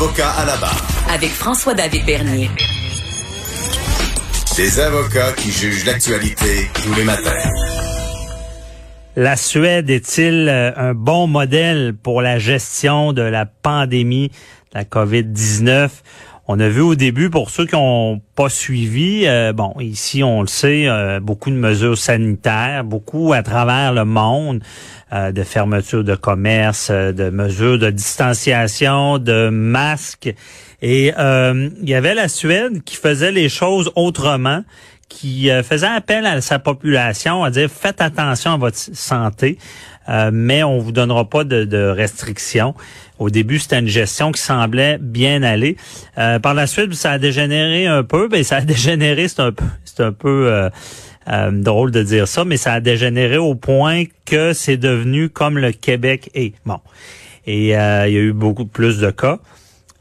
[0.00, 0.80] Avocat à la barre.
[1.10, 2.48] Avec François-David Bernier.
[4.56, 7.36] Des avocats qui jugent l'actualité tous les matins.
[9.14, 14.30] La Suède est-il euh, un bon modèle pour la gestion de la pandémie
[14.72, 15.90] de la COVID-19?
[16.52, 20.40] On a vu au début, pour ceux qui n'ont pas suivi, euh, bon, ici, on
[20.40, 24.60] le sait, euh, beaucoup de mesures sanitaires, beaucoup à travers le monde,
[25.12, 30.34] euh, de fermeture de commerce, de mesures de distanciation, de masques.
[30.82, 34.64] Et il y avait la Suède qui faisait les choses autrement,
[35.08, 39.56] qui faisait appel à sa population à dire faites attention à votre santé,
[40.32, 42.74] mais on vous donnera pas de, de restrictions.
[43.20, 45.76] Au début, c'était une gestion qui semblait bien aller.
[46.16, 48.28] Euh, par la suite, ça a dégénéré un peu.
[48.28, 50.70] Ben, ça a dégénéré, c'est un peu, c'est un peu euh,
[51.28, 55.58] euh, drôle de dire ça, mais ça a dégénéré au point que c'est devenu comme
[55.58, 56.54] le Québec est.
[56.64, 56.80] Bon,
[57.46, 59.38] et il y a eu beaucoup plus de cas.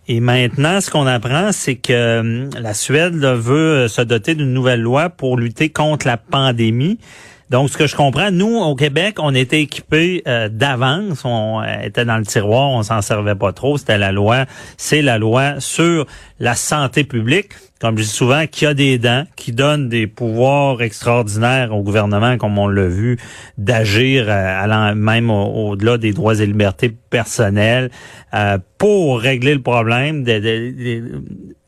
[0.07, 5.09] Et maintenant, ce qu'on apprend, c'est que la Suède veut se doter d'une nouvelle loi
[5.09, 6.99] pour lutter contre la pandémie.
[7.49, 11.25] Donc, ce que je comprends, nous, au Québec, on était équipés euh, d'avance.
[11.25, 13.77] On euh, était dans le tiroir, on s'en servait pas trop.
[13.77, 14.45] C'était la loi.
[14.77, 16.05] C'est la loi sur
[16.39, 20.81] la santé publique comme je dis souvent, qui a des dents, qui donne des pouvoirs
[20.81, 23.17] extraordinaires au gouvernement, comme on l'a vu,
[23.57, 27.89] d'agir euh, allant même au-delà des droits et libertés personnelles
[28.33, 30.23] euh, pour régler le problème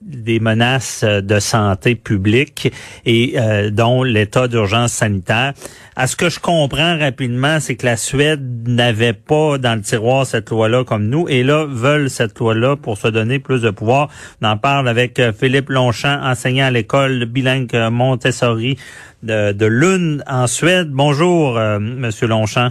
[0.02, 2.72] des menaces de santé publique
[3.06, 5.54] et euh, dont l'état d'urgence sanitaire.
[5.96, 10.26] À ce que je comprends rapidement, c'est que la Suède n'avait pas dans le tiroir
[10.26, 14.10] cette loi-là comme nous, et là veulent cette loi-là pour se donner plus de pouvoir.
[14.42, 18.78] On en parle avec Philippe Longchamp enseignant à l'école bilingue Montessori
[19.24, 20.90] de, de Lund en Suède.
[20.92, 22.70] Bonjour, euh, Monsieur Longchamp.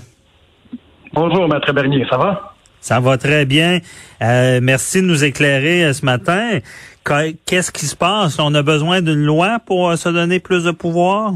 [1.13, 2.55] Bonjour, Maître Bernier, ça va?
[2.81, 3.81] Ça va très bien.
[4.23, 6.61] Euh, merci de nous éclairer euh, ce matin.
[7.05, 8.39] Qu'est-ce qui se passe?
[8.39, 11.33] On a besoin d'une loi pour se donner plus de pouvoir?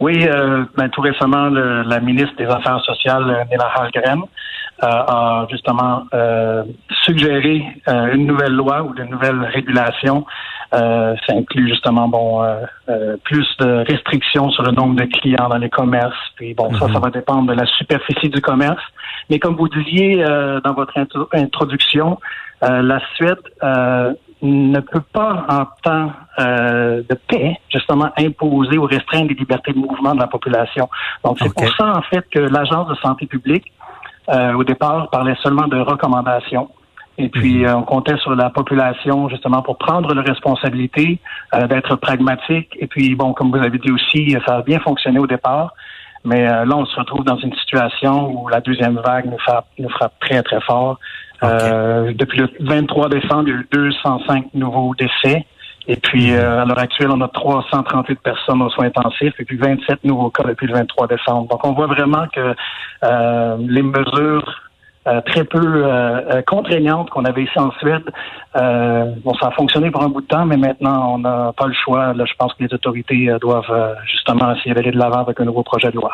[0.00, 0.26] Oui,
[0.76, 4.22] ben, tout récemment, la ministre des Affaires sociales, Nila Hallgren,
[4.80, 6.04] a justement
[7.04, 10.24] suggéré euh, une nouvelle loi ou de nouvelles régulations.
[10.74, 15.58] Euh, ça inclut justement bon euh, plus de restrictions sur le nombre de clients dans
[15.58, 16.16] les commerces.
[16.36, 16.98] Puis bon, ça, ça mhm.
[16.98, 18.82] va dépendre de la superficie du commerce.
[19.28, 20.24] Mais comme vous disiez
[20.64, 20.94] dans votre
[21.32, 22.18] introduction,
[22.60, 23.38] la Suède
[24.42, 30.14] ne peut pas, en temps de paix, justement, imposer ou restreindre les libertés de mouvement
[30.14, 30.88] de la population.
[31.24, 33.72] Donc, c'est pour ça, en fait, que l'Agence de santé publique,
[34.28, 36.68] au départ, parlait seulement de recommandations.
[37.18, 37.66] Et puis, mhm.
[37.66, 41.18] euh, on comptait sur la population justement pour prendre la responsabilité,
[41.54, 42.76] euh, d'être pragmatique.
[42.78, 45.74] Et puis, bon, comme vous avez dit aussi, ça a bien fonctionné au départ.
[46.24, 49.66] Mais euh, là, on se retrouve dans une situation où la deuxième vague nous frappe,
[49.78, 50.98] nous frappe très, très fort.
[51.42, 55.44] depuis le 23 décembre, il y a eu 205 nouveaux décès.
[55.88, 56.38] Et puis, mhm.
[56.38, 60.44] à l'heure actuelle, on a 338 personnes aux soins intensifs et puis 27 nouveaux cas
[60.44, 61.48] depuis le 23 décembre.
[61.48, 62.54] Donc, on voit vraiment que
[63.58, 64.62] les mesures
[65.06, 68.04] euh, très peu euh, euh, contraignante qu'on avait ici en Suède.
[68.54, 71.74] bon, ça a fonctionné pour un bout de temps, mais maintenant, on n'a pas le
[71.74, 72.12] choix.
[72.12, 75.62] Là, je pense que les autorités doivent justement essayer d'aller de l'avant avec un nouveau
[75.62, 76.12] projet de loi.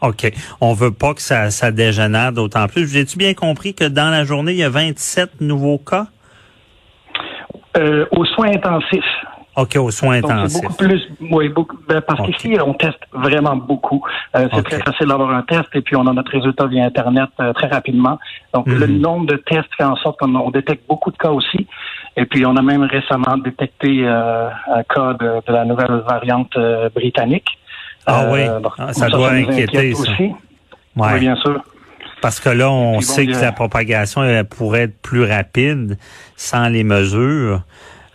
[0.00, 0.30] OK.
[0.60, 2.92] On veut pas que ça, ça dégénère d'autant plus.
[2.92, 6.06] J'ai-tu bien compris que dans la journée, il y a 27 nouveaux cas?
[7.76, 9.02] Euh, aux soins intensifs.
[9.56, 10.62] OK, aux soins intensifs.
[10.62, 14.02] Beaucoup plus, oui, beaucoup, ben, parce qu'ici, on teste vraiment beaucoup.
[14.36, 17.28] Euh, c'est très facile d'avoir un test et puis on a notre résultat via Internet
[17.40, 18.18] euh, très rapidement.
[18.52, 18.98] Donc, le mhm.
[18.98, 21.68] nombre de tests fait en sorte qu'on détecte beaucoup de cas aussi.
[22.16, 26.56] Et puis, on a même récemment détecté euh, un cas de, la nouvelle variante
[26.94, 27.46] britannique.
[28.06, 28.40] Ah oui,
[28.78, 30.02] ah, ça, doit inquiéter, ça.
[30.02, 30.32] Aussi.
[30.96, 31.62] Oui, bien sûr.
[32.20, 35.98] Parce que là, on sait que la propagation pourrait être plus rapide
[36.36, 37.62] sans les mesures.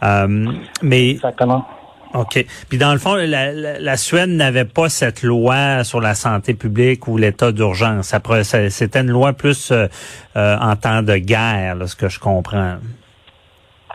[0.04, 0.52] Euh,
[0.82, 1.66] mais Exactement.
[2.14, 2.44] OK.
[2.70, 7.08] Puis dans le fond, la, la, Suède n'avait pas cette loi sur la santé publique
[7.08, 8.16] ou l'état d'urgence.
[8.70, 9.88] C'était une loi plus euh,
[10.36, 12.78] euh, en temps de guerre, là, ce que je comprends.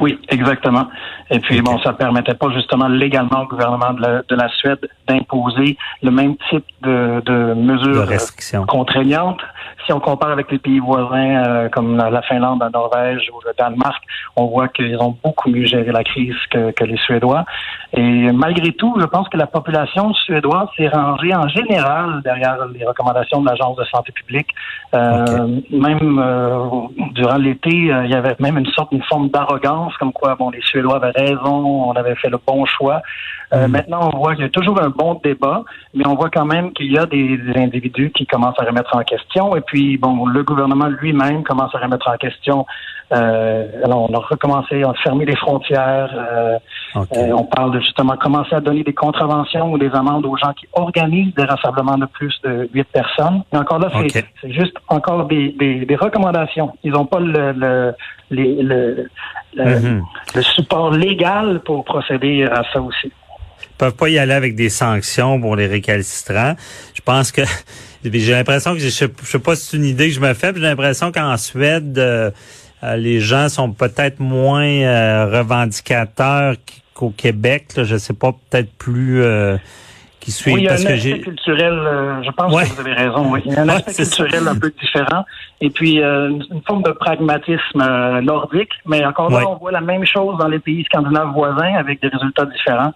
[0.00, 0.88] Oui, exactement.
[1.30, 4.88] Et puis, bon, ça permettait pas justement légalement au gouvernement de la, de la Suède
[5.08, 9.40] d'imposer le même type de, de mesures de contraignantes
[9.84, 13.40] si on compare avec les pays voisins euh, comme la, la Finlande, la Norvège ou
[13.46, 14.02] le Danemark,
[14.36, 17.44] on voit qu'ils ont beaucoup mieux géré la crise que, que les Suédois.
[17.92, 22.84] Et malgré tout, je pense que la population suédoise s'est rangée en général derrière les
[22.84, 24.48] recommandations de l'Agence de santé publique.
[24.94, 26.66] Euh, Même euh,
[27.12, 30.62] durant l'été, il y avait même une sorte, une forme d'arrogance, comme quoi, bon, les
[30.62, 31.56] Suédois avaient raison,
[31.90, 33.00] on avait fait le bon choix.
[33.52, 35.62] Euh, Maintenant, on voit qu'il y a toujours un bon débat,
[35.94, 38.94] mais on voit quand même qu'il y a des, des individus qui commencent à remettre
[38.96, 39.54] en question.
[39.56, 42.66] Et puis, bon, le gouvernement lui-même commence à remettre en question.
[43.12, 46.10] Euh, alors, on a recommencé à fermer les frontières.
[46.14, 46.58] Euh,
[46.96, 50.52] euh, on parle de justement commencer à donner des contraventions ou des amendes aux gens
[50.54, 53.42] qui organisent des rassemblements de plus de huit personnes.
[53.52, 53.88] Mais encore là,
[54.40, 56.72] c'est juste encore des, des, des recommandations.
[56.82, 57.94] Ils n'ont pas le, le,
[58.30, 59.08] les- le,
[59.54, 60.02] le, Mhm.
[60.34, 63.12] le support légal pour procéder à ça aussi.
[63.62, 66.54] Ils peuvent pas y aller avec des sanctions pour les récalcitrants.
[66.94, 67.42] Je pense que
[68.12, 70.34] j'ai l'impression que je sais, je sais pas si c'est une idée que je me
[70.34, 72.30] fais, j'ai l'impression qu'en Suède, euh,
[72.82, 76.56] euh, les gens sont peut-être moins euh, revendicateurs
[76.92, 77.68] qu'au Québec.
[77.76, 79.56] Là, je sais pas, peut-être plus euh,
[80.24, 82.64] qui suivent Oui, il y a parce un aspect culturel, euh, je pense Ouais.
[82.64, 83.40] que vous avez raison, oui.
[83.44, 84.24] Il y a un Ouais, aspect ça.
[84.24, 85.24] culturel un peu différent.
[85.60, 88.70] Et puis, euh, une, forme de pragmatisme euh, nordique.
[88.86, 89.44] Mais encore là, Ouais.
[89.46, 92.92] on voit la même chose dans les pays scandinaves voisins avec des résultats différents.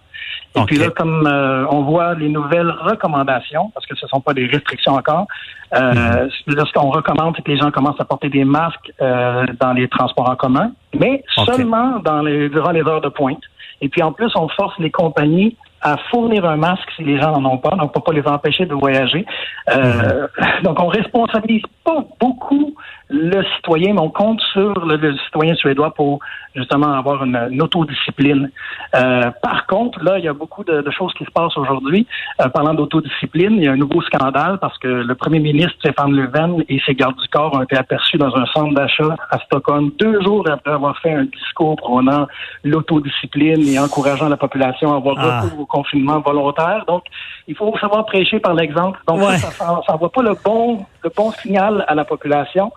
[0.55, 4.19] Et puis là, comme euh, on voit les nouvelles recommandations, parce que ce ne sont
[4.19, 5.27] pas des restrictions encore,
[5.75, 6.55] euh, Mhm.
[6.55, 9.73] là, ce qu'on recommande, c'est que les gens commencent à porter des masques euh, dans
[9.73, 13.41] les transports en commun, mais seulement dans les, durant les heures de pointe.
[13.81, 17.39] Et puis en plus, on force les compagnies à fournir un masque si les gens
[17.39, 19.25] n'en ont pas, donc pour pas les empêcher de voyager.
[19.69, 20.27] Euh,
[20.63, 22.75] Donc on responsabilise pas beaucoup
[23.11, 26.19] le citoyen, mais on compte sur le, le citoyen suédois pour
[26.55, 28.51] justement avoir une, une autodiscipline.
[28.95, 32.05] Euh, par contre, là, il y a beaucoup de, de choses qui se passent aujourd'hui.
[32.39, 36.11] Euh, parlant d'autodiscipline, il y a un nouveau scandale parce que le premier ministre Stéphane
[36.11, 39.91] Löfven et ses gardes du corps ont été aperçus dans un centre d'achat à Stockholm
[39.97, 42.27] deux jours après avoir fait un discours prônant
[42.63, 45.41] l'autodiscipline et encourageant la population à avoir Ah.
[45.41, 46.83] recours au confinement volontaire.
[46.87, 47.03] Donc,
[47.47, 48.99] il faut savoir prêcher par l'exemple.
[49.07, 49.37] Donc, Ouais.
[49.37, 52.71] ça, ça n'envoie pas le bon, le bon signal à la population.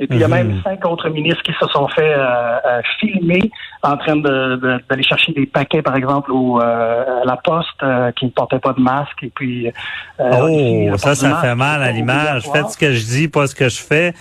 [0.00, 0.34] Et puis, il y a Mhm.
[0.34, 3.50] même cinq autres ministres qui se sont fait euh, euh, filmer
[3.82, 7.80] en train de- de- d'aller chercher des paquets, par exemple, au, euh, à la poste
[8.16, 9.22] qui ne portaient pas de masque.
[9.22, 9.70] Et puis,
[10.18, 12.42] Oh, ça, ça fait mal à l'image.
[12.52, 14.14] Faites ce que je dis, pas ce que je fais.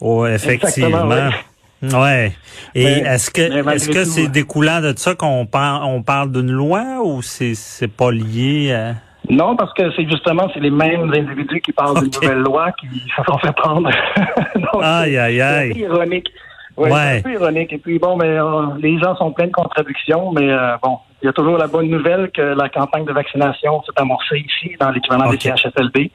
[0.00, 1.04] Oh, effectivement.
[1.04, 2.32] Exactement, Ouais.
[2.74, 3.42] Et est-ce que
[3.74, 7.88] est-ce que c'est découlant de ça qu'on parle on parle d'une loi ou c'est c'est
[7.92, 8.94] pas lié à...
[9.30, 12.86] Non, parce que c'est justement c'est les mêmes individus qui parlent d'une nouvelle loi qui
[12.88, 13.88] se sont fait prendre.
[14.56, 15.72] Donc, Aïe, aïe, c'est aïe.
[15.72, 16.30] peu ironique.
[16.76, 17.00] Ouais, Ouais.
[17.12, 17.72] C'est un peu ironique.
[17.72, 21.26] Et puis bon, mais euh, les gens sont pleins de contradictions, mais euh, bon, il
[21.26, 24.90] y a toujours la bonne nouvelle que la campagne de vaccination s'est amorcée ici dans
[24.90, 25.32] l'équivalent Ok.
[25.38, 26.10] des CHSLD.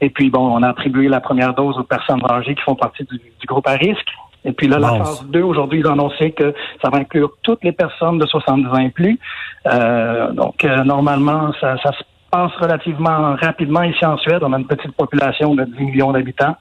[0.00, 3.04] Et puis bon, on a attribué la première dose aux personnes âgées qui font partie
[3.04, 4.08] du, du groupe à risque.
[4.44, 7.30] Et puis là, Bon, la phase 2, aujourd'hui, ils ont annoncé que ça va inclure
[7.42, 9.18] toutes les personnes de 70 ans et plus.
[9.66, 14.40] Euh, donc, euh, normalement, ça, ça se passe relativement rapidement ici en Suède.
[14.42, 16.56] On a une petite population de 10 millions d'habitants.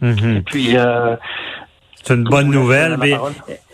[0.00, 0.42] Mhm.
[0.46, 1.16] Puis, euh,
[2.04, 2.96] C'est une bonne nouvelle.
[2.98, 3.16] mais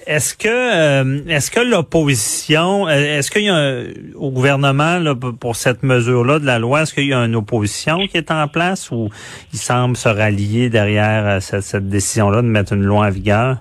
[0.06, 3.84] est-ce que euh, est-ce que l'opposition, euh, est-ce qu'il y a un-
[4.16, 7.98] au gouvernement là, pour- cette mesure-là de la loi, est-ce qu'il y a une opposition
[8.06, 9.10] qui est en place ou
[9.52, 13.56] il semble se rallier derrière cette, cette décision-là de mettre une loi en vigueur?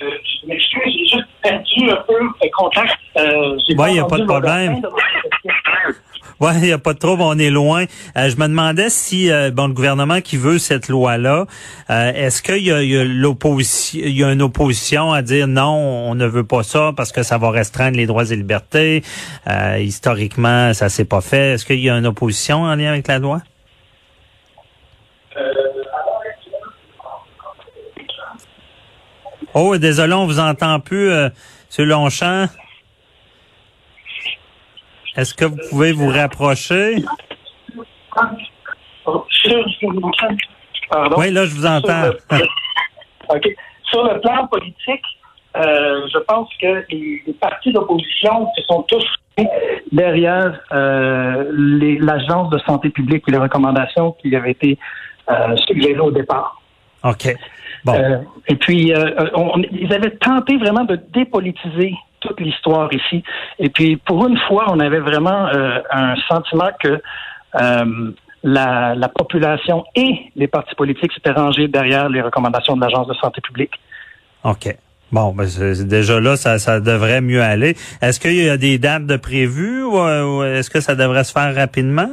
[0.00, 0.06] Euh,
[0.42, 2.96] je m'excuse, j'ai juste perdu un peu le contact.
[3.18, 4.80] Euh, j'ai Ouais, y a pas de problème.
[4.80, 4.88] de.
[6.40, 7.84] Ouais, il n'y a pas de trouble, on est loin.
[8.16, 11.46] Euh, je me demandais si euh, bon le gouvernement qui veut cette loi-là,
[11.90, 15.48] euh, est-ce qu'il y a, y a l'opposition, il y a une opposition à dire
[15.48, 19.02] non, on ne veut pas ça parce que ça va restreindre les droits et libertés.
[19.48, 21.54] Euh, historiquement, ça s'est pas fait.
[21.54, 23.42] Est-ce qu'il y a une opposition en lien avec la loi?
[29.54, 31.30] Oh, désolé, on vous entend plus, euh,
[31.78, 31.84] M.
[31.86, 32.46] Longchamp.
[35.16, 36.96] Est-ce que vous pouvez vous rapprocher?
[40.90, 41.16] Pardon?
[41.18, 42.04] Oui, là, je vous entends.
[42.30, 43.48] Sur le, OK.
[43.90, 45.02] Sur le plan politique,
[45.56, 49.04] euh, je pense que les, les partis d'opposition se sont tous
[49.92, 51.44] derrière euh,
[52.00, 54.78] l'agence de santé publique et les recommandations qui avaient été
[55.30, 56.60] euh, suggérées au départ.
[57.04, 57.34] OK.
[57.84, 58.26] Bon.
[58.48, 58.92] Et puis,
[59.34, 63.22] on- ils avaient tenté vraiment de dépolitiser toute l'histoire ici.
[63.58, 67.00] Et puis, pour une fois, on avait vraiment euh, un sentiment que
[67.60, 73.08] euh, la, la population et les partis politiques s'étaient rangés derrière les recommandations de l'Agence
[73.08, 73.72] de santé publique.
[74.44, 74.76] OK.
[75.10, 75.46] Bon, ben
[75.86, 77.76] déjà là, ça, devrait mieux aller.
[78.02, 81.24] Est-ce qu'il y a des dates de prévues ou, euh, ou est-ce que ça devrait
[81.24, 82.10] se faire rapidement?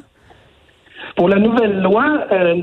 [1.15, 2.61] Pour la nouvelle loi, euh,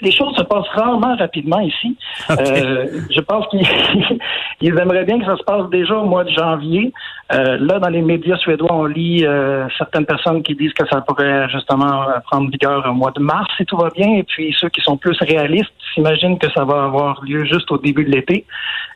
[0.00, 1.96] les choses se passent rarement rapidement ici.
[2.30, 3.66] Euh, je pense qu'ils
[4.60, 6.92] ils aimeraient bien que ça se passe déjà au mois de janvier.
[7.32, 11.00] Euh, là, dans les médias suédois, on lit euh, certaines personnes qui disent que ça
[11.00, 14.18] pourrait justement prendre vigueur au mois de mars si tout va bien.
[14.18, 17.78] Et puis ceux qui sont plus réalistes s'imaginent que ça va avoir lieu juste au
[17.78, 18.46] début de l'été.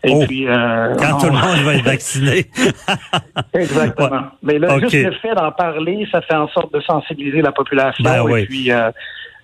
[0.05, 2.47] Et oh, puis quand tout le monde va être vacciné.
[3.55, 4.23] Exactement.
[4.43, 8.05] Mais là, juste le fait d'en parler, ça fait en sorte de sensibiliser la population.
[8.05, 8.47] Ben, et oui.
[8.47, 8.71] puis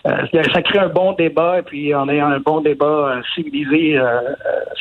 [0.06, 3.98] euh, ça crée un bon débat et puis en ayant un bon débat euh, civilisé,
[3.98, 4.20] euh,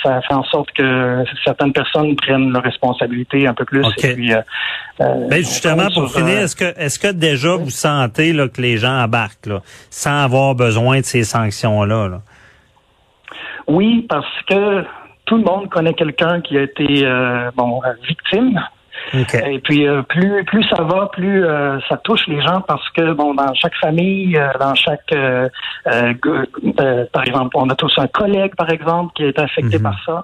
[0.01, 3.85] ça fait en sorte que certaines personnes prennent leurs responsabilités un peu plus.
[3.85, 4.11] Okay.
[4.11, 4.31] Et puis,
[4.97, 8.77] ben justement, pour sur, finir, est-ce que est-ce que déjà vous sentez là, que les
[8.77, 12.07] gens embarquent là, sans avoir besoin de ces sanctions-là?
[12.07, 12.21] Là?
[13.67, 14.85] Oui, parce que
[15.25, 17.05] tout le monde connaît quelqu'un qui a été
[17.55, 18.57] bon victime
[19.13, 19.55] Okay.
[19.55, 23.13] Et puis euh, plus plus ça va, plus euh, ça touche les gens parce que
[23.13, 25.13] bon dans chaque famille, euh, dans chaque
[27.13, 29.83] par exemple, on a tous un collègue par exemple qui est affecté mm -hmm.
[29.83, 30.23] par ça.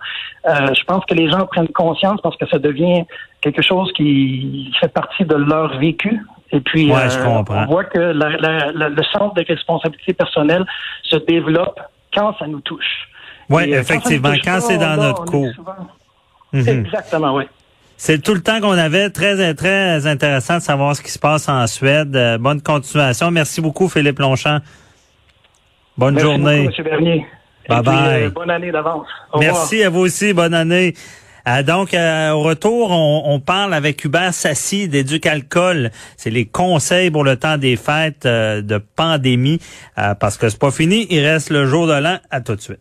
[0.79, 3.03] je pense que les gens prennent conscience parce que ça devient
[3.41, 6.13] quelque chose qui fait partie de leur vécu.
[6.51, 10.65] Et puis ouais, on voit que la, la, la, le sens de responsabilité personnelle
[11.11, 11.79] se développe
[12.15, 12.93] quand ça nous touche.
[13.49, 15.55] Oui, effectivement, quand, quand c'est dans notre cours.
[16.53, 16.79] Mm -hmm.
[16.79, 17.45] Exactement, oui.
[17.97, 19.09] C'est tout le temps qu'on avait.
[19.09, 22.15] Très, très intéressant de savoir ce qui se passe en Suède.
[22.15, 23.31] Euh, bonne continuation.
[23.31, 24.59] Merci beaucoup, Philippe Longchamp.
[25.97, 26.63] Bonne Merci journée.
[26.65, 26.83] Beaucoup, M.
[26.83, 27.25] Bernier.
[27.69, 28.23] Bye puis, bye.
[28.23, 29.07] Euh, bonne année d'avance.
[29.39, 30.33] Merci à vous aussi.
[30.33, 30.93] Bonne année.
[31.47, 35.91] Euh, donc, euh, au retour, on, on, parle avec Hubert Sassi d'Éduc-Alcool.
[36.17, 39.59] C'est les conseils pour le temps des fêtes euh, de pandémie,
[39.95, 41.05] parce que c'est pas fini.
[41.09, 42.17] Il reste le jour de l'an.
[42.31, 42.79] À tout de suite.